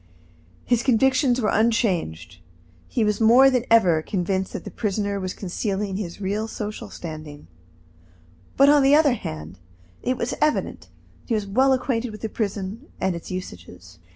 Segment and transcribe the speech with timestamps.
[0.65, 2.39] His convictions were unchanged.
[2.87, 7.45] He was more than ever convinced that the prisoner was concealing his real social standing,
[8.57, 9.59] but, on the other hand,
[10.01, 10.87] it was evident that
[11.27, 13.99] he was well acquainted with the prison and its usages.